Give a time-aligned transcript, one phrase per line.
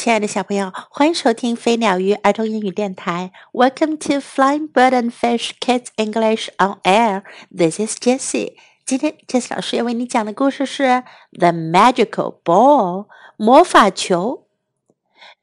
[0.00, 3.32] 亲爱的小朋友，欢迎收听飞鸟鱼儿童英语电台。
[3.52, 7.22] Welcome to Flying Bird and Fish Kids English on Air.
[7.54, 8.54] This is Jessie.
[8.86, 10.84] 今天 Jessie 老师要为你讲的故事是
[11.38, 13.04] 《The Magical Ball》
[13.36, 14.46] 魔法球。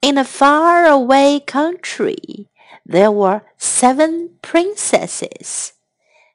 [0.01, 2.47] In a faraway country,
[2.83, 5.69] there were seven princesses.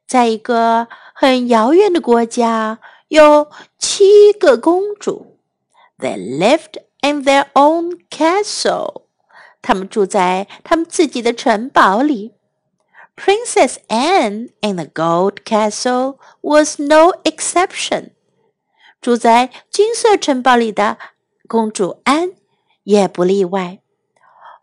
[0.06, 2.78] 在一个很遥远的国家，
[3.08, 3.50] 有
[3.80, 5.40] 七个公主。
[5.98, 9.03] They lived in their own castle.
[9.61, 12.33] 他们住在他们自己的城堡里。
[13.15, 18.11] Princess Anne in the Gold Castle was no exception.
[19.01, 20.97] 住在金色城堡里的
[21.47, 22.31] 公主安
[22.83, 23.79] 也不例外。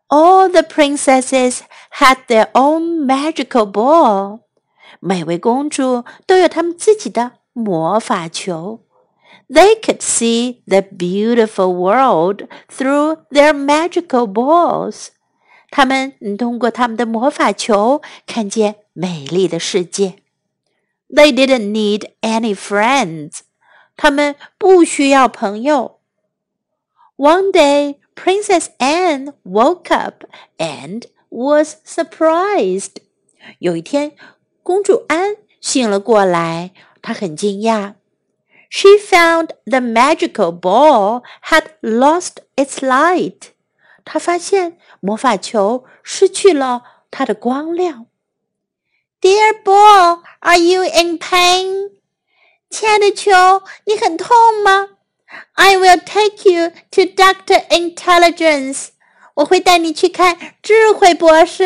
[0.09, 1.61] All the princesses
[1.99, 4.41] had their own magical ball.
[5.01, 8.81] 每位公主都有她们自己的魔法球。
[9.49, 15.09] they could see the beautiful world through their magical balls.
[15.71, 20.17] 他们通过他们的魔法球看见美丽的世界。
[21.09, 23.41] They didn't need any friends.
[23.97, 26.01] 他们不需要朋友。
[27.17, 30.25] One day, Princess Anne woke up
[30.59, 32.97] and was surprised.
[33.59, 34.13] 有一天，
[34.63, 37.95] 公主安醒了过来，她很惊讶。
[38.71, 43.53] she found the magical ball had lost its light.
[44.05, 48.07] 她发现魔法球失去了它的光亮。
[49.21, 51.93] Dear ball, are you in pain?
[52.69, 53.31] 亲爱的球，
[53.87, 54.91] 你很痛吗？
[55.55, 58.89] I will take you to Doctor Intelligence.
[59.35, 61.65] 我会带你去看智慧博士。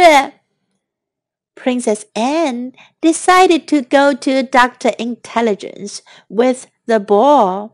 [1.55, 7.73] Princess Anne decided to go to Doctor Intelligence with the ball。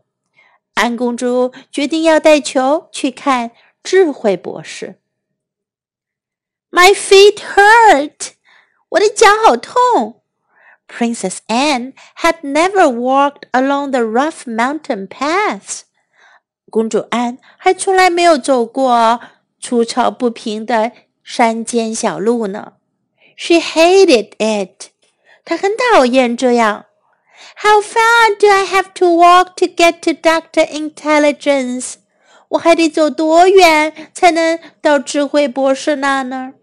[0.73, 3.51] 安公主决定要带球去看
[3.81, 4.99] 智慧博士。
[6.69, 8.31] My feet hurt，
[8.89, 10.21] 我的脚好痛。
[10.87, 15.81] Princess Anne had never walked along the rough mountain paths。
[16.69, 19.21] 公主安还从来没有走过
[19.59, 20.91] 粗糙不平的
[21.23, 22.73] 山间小路呢。
[23.37, 24.89] She hated it，
[25.45, 26.85] 她很讨厌这样。
[27.55, 31.95] how far do I have to walk to get to Doctor Intelligence?
[32.49, 36.53] 我还得走多远才能到智慧博士那呢？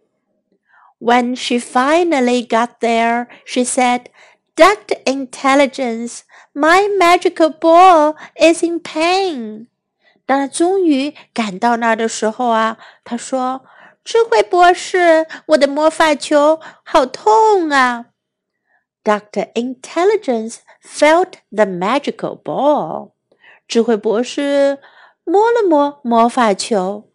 [1.00, 4.06] When she finally got there, she said,
[4.54, 6.20] Doctor Intelligence,
[6.54, 9.66] my magical ball is in pain.
[10.24, 18.06] 当她终于赶到那儿的时候啊，她说：“智慧博士，我的魔法球好痛啊！”
[19.06, 23.12] Doctor Intelligence felt the magical ball.
[23.66, 24.78] 智慧博士
[25.24, 27.08] 摸了摸魔法球，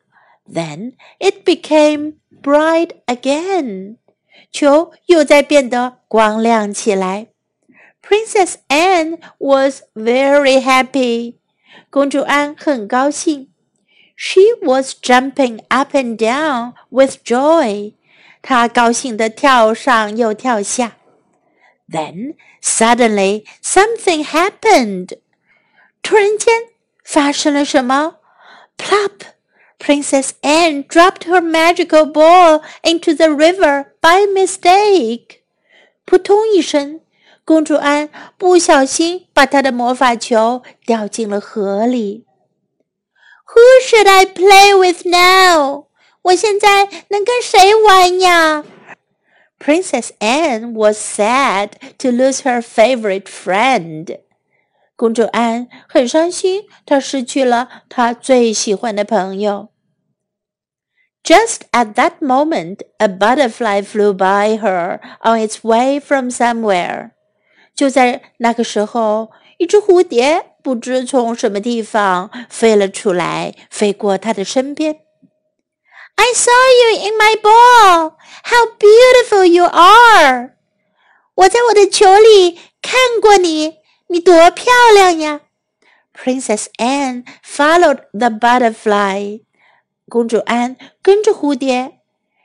[0.51, 3.97] then it became bright again.
[4.51, 7.27] 球又在变得光亮起来。
[8.01, 11.35] Princess Anne was very happy.
[11.89, 13.49] 公主安很高兴。
[14.15, 17.93] She was jumping up and down with joy.
[18.41, 20.97] 她高兴地跳上又跳下。
[21.91, 25.17] then suddenly something happened.
[26.01, 26.53] 突然间
[27.03, 28.17] 发生了什么？
[28.77, 29.21] Plop!
[29.79, 35.41] Princess Anne dropped her magical ball into the river by mistake.
[36.05, 37.01] 扑通一声，
[37.45, 42.25] 公主安不小心把她的魔法球掉进了河里。
[43.45, 45.85] Who should I play with now?
[46.23, 48.65] 我现在能跟谁玩呀
[49.61, 54.19] ？Princess Anne was sad to lose her favorite friend.
[54.95, 59.69] 公主安很伤心，她失去了她最喜欢的朋友。
[61.23, 67.11] Just at that moment, a butterfly flew by her on its way from somewhere.
[67.75, 75.01] 就在那个时候，一只蝴蝶不知从什么地方飞了出来，飞过她的身边。
[76.15, 78.15] I saw you in my ball.
[78.43, 78.90] How beautiful
[79.45, 80.55] you are!
[81.35, 83.75] 我在我的球里看过你，
[84.07, 85.41] 你多漂亮呀！
[86.13, 89.41] Princess Anne followed the butterfly.
[90.09, 91.99] 公主安跟着蝴蝶。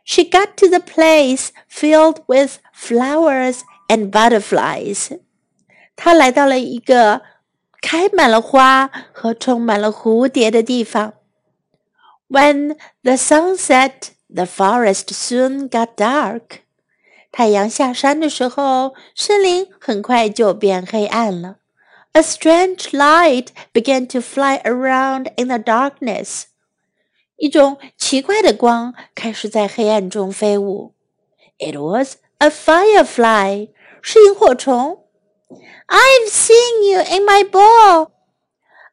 [0.05, 5.21] She got to the place filled with flowers and butterflies.
[5.97, 7.23] 她来到了一个
[7.81, 11.15] 开满了花和充满了蝴蝶的地方。
[12.33, 16.61] when the sun set, the forest soon got dark.
[17.38, 21.58] 太阳下山的时候，森林很快就变黑暗了。
[22.14, 26.46] A strange light began to fly around in the darkness.
[27.36, 30.96] 一种奇怪的光开始在黑暗中飞舞。
[31.60, 33.70] It was a firefly，
[34.02, 35.04] 是萤火虫。
[35.86, 38.10] I've seen you in my ball.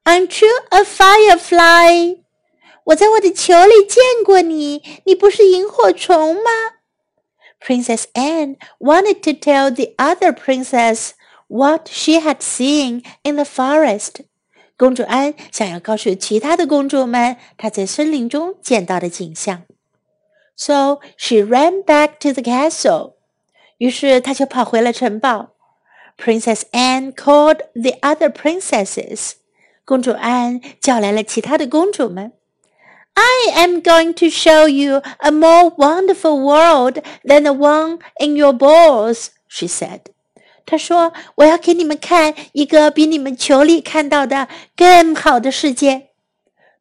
[0.04, 2.18] Aren't you a firefly？
[2.84, 6.50] 我在我的球里见过你，你不是萤火虫吗
[7.63, 11.13] ？Princess Anne wanted to tell the other princess
[11.47, 14.21] what she had seen in the forest.
[14.77, 19.63] 公主安想要告诉其他的公主们她在森林中见到的景象。
[20.55, 23.13] So she ran back to the castle.
[23.77, 25.49] 于是她就跑回了城堡。
[26.17, 29.33] Princess Anne called the other princesses.
[29.85, 32.33] 公主安叫来了其他的公主们。
[33.15, 38.53] I am going to show you a more wonderful world than the one in your
[38.53, 40.01] balls, she said.
[40.65, 46.09] 她说：“我要给你们看一个比你们球里看到的更好的世界。”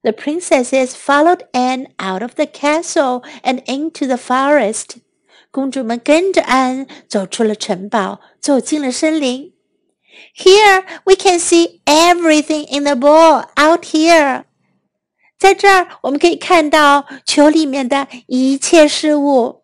[0.03, 4.99] The princesses followed Anne out of the castle and into the forest.
[5.51, 9.55] 公主们跟着安走出了城堡，走进了森林。
[10.37, 14.45] Here we can see everything in the ball out here.
[15.43, 19.63] 在这儿，我们可以看到球里面的一切事物。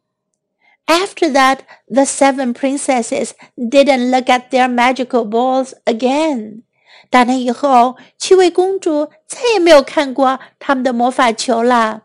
[0.86, 6.62] After that, the seven princesses didn't look at their magical balls again.
[7.10, 12.02] 打那以后，七位公主再也没有看过他们的魔法球了。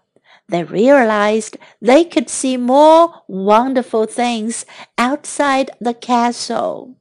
[0.48, 4.62] They realized they could see more wonderful things
[4.96, 6.94] outside the castle.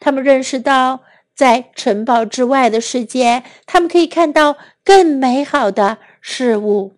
[0.00, 1.02] 他们认识到，
[1.34, 6.96] 在城堡之外的世界，他们可以看到更美好的事物。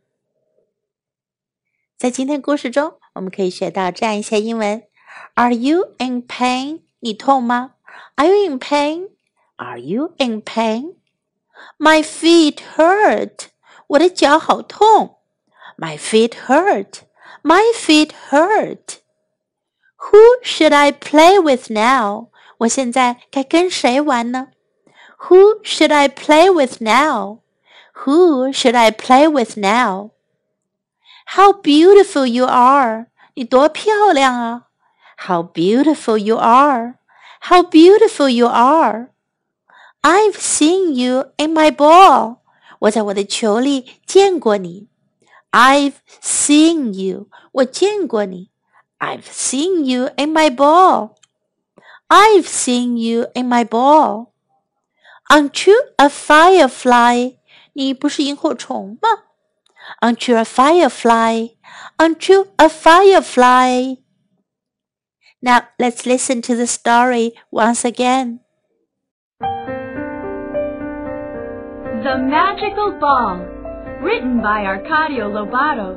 [1.97, 4.83] 在今天故事中，我们可以学到这样一些英文：
[5.35, 6.81] Are you in pain？
[6.99, 7.75] 你痛吗？
[8.17, 13.47] Are you in pain？Are you in pain？My feet hurt。
[13.87, 15.19] 我的脚好痛。
[15.77, 17.03] My feet hurt.
[17.43, 18.99] My feet hurt.
[19.97, 22.29] Who should I play with now?
[22.59, 24.49] 我现在该跟谁玩呢？
[25.29, 27.39] Who should I play with now?
[28.05, 30.11] Who should I play with now?
[31.37, 33.07] How beautiful you are!
[33.35, 34.67] 你多漂亮啊！
[35.27, 36.95] How beautiful you are!
[37.43, 39.09] How beautiful you are!
[40.03, 42.39] I've seen you in my ball.
[42.81, 44.89] 我在我的球里见过你。
[45.53, 47.29] I've seen you.
[47.53, 48.51] 我见过你。
[48.99, 51.11] I've seen you in my ball.
[52.11, 54.35] I've seen you in my ball.
[55.31, 57.37] Aren't you a firefly?
[57.75, 59.09] 你不是萤火虫吗？
[60.01, 61.57] Aren't you a firefly?
[61.97, 63.97] Aren't you a firefly?
[65.41, 68.41] Now let's listen to the story once again.
[72.05, 73.41] The Magical Ball,
[74.03, 75.97] written by Arcadio Lobato,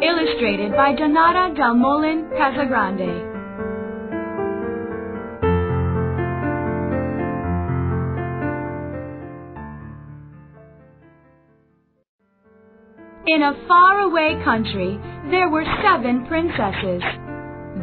[0.00, 3.33] illustrated by Donata Del Molin Casagrande.
[13.27, 14.99] In a faraway country,
[15.31, 17.01] there were seven princesses.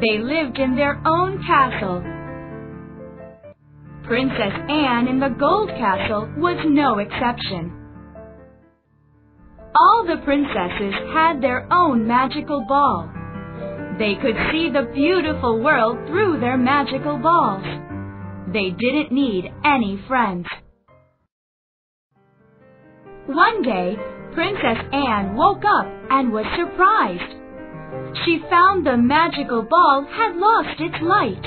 [0.01, 2.01] They lived in their own castle.
[4.05, 7.73] Princess Anne in the Gold Castle was no exception.
[9.75, 13.11] All the princesses had their own magical ball.
[13.99, 17.65] They could see the beautiful world through their magical balls.
[18.53, 20.47] They didn't need any friends.
[23.27, 23.97] One day,
[24.35, 27.39] Princess Anne woke up and was surprised.
[28.25, 31.43] She found the magical ball had lost its light.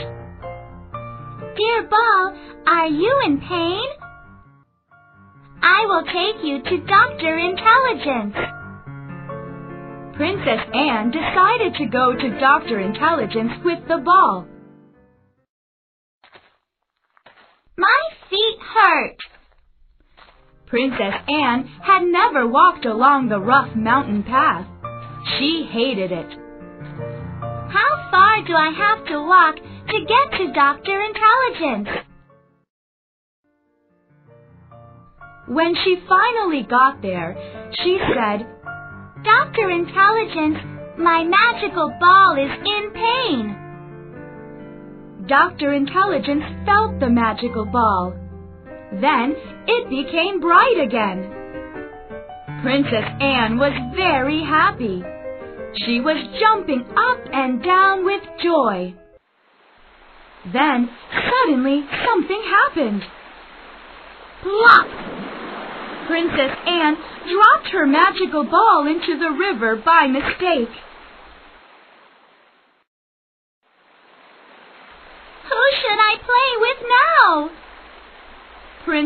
[1.58, 3.88] Dear ball, are you in pain?
[5.62, 7.38] I will take you to Dr.
[7.40, 8.36] Intelligence.
[10.16, 12.80] Princess Anne decided to go to Dr.
[12.80, 14.48] Intelligence with the ball.
[17.78, 19.18] My feet hurt.
[20.68, 24.66] Princess Anne had never walked along the rough mountain path.
[25.38, 26.30] She hated it.
[27.70, 31.02] How far do I have to walk to get to Dr.
[31.02, 31.90] Intelligence?
[35.48, 37.38] When she finally got there,
[37.84, 38.48] she said,
[39.24, 39.70] Dr.
[39.70, 40.58] Intelligence,
[40.98, 43.56] my magical ball is in pain.
[45.28, 45.74] Dr.
[45.74, 48.14] Intelligence felt the magical ball.
[48.92, 49.36] Then
[49.68, 51.32] it became bright again.
[52.62, 55.04] Princess Anne was very happy.
[55.86, 58.96] She was jumping up and down with joy.
[60.54, 63.02] Then suddenly something happened.
[64.44, 64.88] Plop!
[66.08, 70.70] Princess Anne dropped her magical ball into the river by mistake.
[75.50, 77.50] Who should I play with now?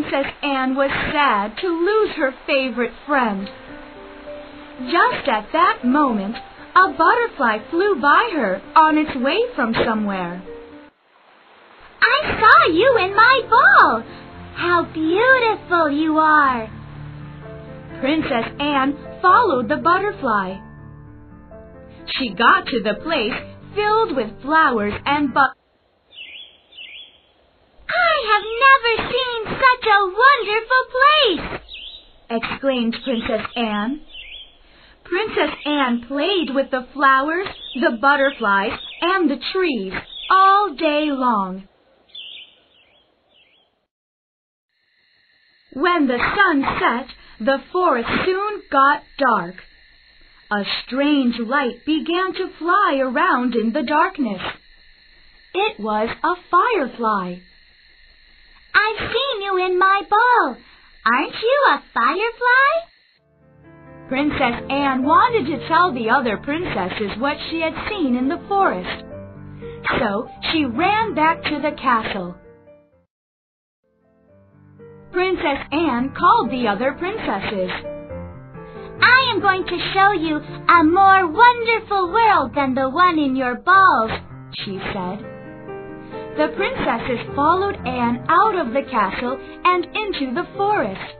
[0.09, 3.47] Princess Anne was sad to lose her favorite friend.
[4.89, 6.35] Just at that moment,
[6.75, 10.41] a butterfly flew by her on its way from somewhere.
[12.01, 14.03] I saw you in my ball.
[14.55, 16.67] How beautiful you are.
[17.99, 20.57] Princess Anne followed the butterfly.
[22.17, 23.33] She got to the place
[23.75, 25.51] filled with flowers and but.
[27.89, 31.61] I have never seen such a wonderful place!
[32.29, 34.01] Exclaimed Princess Anne.
[35.03, 39.93] Princess Anne played with the flowers, the butterflies, and the trees
[40.29, 41.67] all day long.
[45.73, 49.55] When the sun set, the forest soon got dark.
[50.51, 54.41] A strange light began to fly around in the darkness.
[55.53, 57.35] It was a firefly.
[58.73, 60.57] I've seen you in my ball.
[61.05, 62.89] Aren't you a firefly?
[64.09, 69.05] Princess Anne wanted to tell the other princesses what she had seen in the forest.
[69.99, 72.35] So she ran back to the castle.
[75.11, 77.71] Princess Anne called the other princesses.
[79.01, 83.55] I am going to show you a more wonderful world than the one in your
[83.55, 84.11] balls,
[84.53, 85.38] she said.
[86.37, 91.15] The princesses followed Anne out of the castle and into the forest.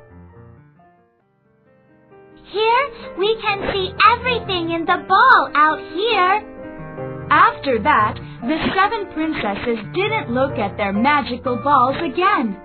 [2.52, 2.86] Here
[3.18, 7.28] we can see everything in the ball out here.
[7.30, 12.58] After that, the seven princesses didn't look at their magical balls again.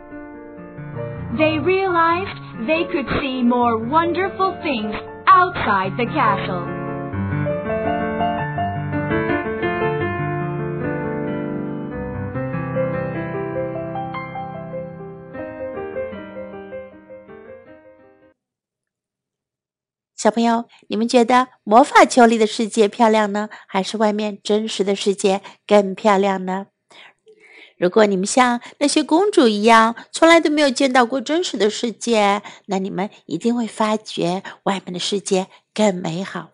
[1.37, 4.95] They realized they could see more wonderful things
[5.27, 6.74] outside the castle.
[20.25, 26.69] 小朋友，你们觉得魔法球里的世界漂亮呢，还是外面真实的世界更漂亮呢？
[27.77, 36.53] 如果你们像那些公主一样，从来都没有见到过真实的世界，那你们一定会发觉外面的世界更美好。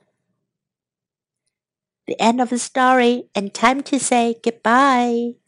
[2.07, 5.40] The end of the story and time to say goodbye.